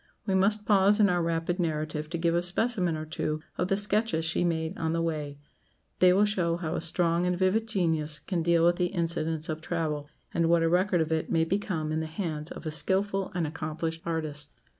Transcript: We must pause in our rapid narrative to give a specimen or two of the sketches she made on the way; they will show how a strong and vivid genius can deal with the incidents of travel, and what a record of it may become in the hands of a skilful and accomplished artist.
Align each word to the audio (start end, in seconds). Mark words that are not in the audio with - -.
We 0.25 0.33
must 0.33 0.65
pause 0.65 0.99
in 0.99 1.09
our 1.11 1.21
rapid 1.21 1.59
narrative 1.59 2.09
to 2.09 2.17
give 2.17 2.33
a 2.33 2.41
specimen 2.41 2.97
or 2.97 3.05
two 3.05 3.39
of 3.55 3.67
the 3.67 3.77
sketches 3.77 4.25
she 4.25 4.43
made 4.43 4.75
on 4.75 4.93
the 4.93 5.01
way; 5.03 5.37
they 5.99 6.11
will 6.11 6.25
show 6.25 6.57
how 6.57 6.73
a 6.73 6.81
strong 6.81 7.27
and 7.27 7.37
vivid 7.37 7.67
genius 7.67 8.17
can 8.17 8.41
deal 8.41 8.65
with 8.65 8.77
the 8.77 8.87
incidents 8.87 9.47
of 9.47 9.61
travel, 9.61 10.09
and 10.33 10.49
what 10.49 10.63
a 10.63 10.69
record 10.69 11.01
of 11.01 11.11
it 11.11 11.29
may 11.31 11.43
become 11.45 11.91
in 11.91 11.99
the 11.99 12.07
hands 12.07 12.49
of 12.49 12.65
a 12.65 12.71
skilful 12.71 13.31
and 13.35 13.45
accomplished 13.45 14.01
artist. 14.03 14.51